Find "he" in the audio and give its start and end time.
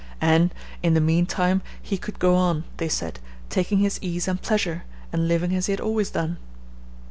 1.79-1.95, 5.67-5.73